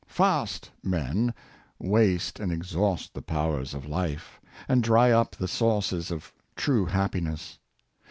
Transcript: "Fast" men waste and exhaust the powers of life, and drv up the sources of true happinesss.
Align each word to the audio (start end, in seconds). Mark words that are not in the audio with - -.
"Fast" 0.07 0.71
men 0.97 1.31
waste 1.77 2.39
and 2.39 2.51
exhaust 2.51 3.13
the 3.13 3.21
powers 3.21 3.75
of 3.75 3.85
life, 3.85 4.41
and 4.67 4.83
drv 4.83 5.11
up 5.11 5.35
the 5.35 5.47
sources 5.47 6.09
of 6.09 6.33
true 6.55 6.87
happinesss. 6.87 7.59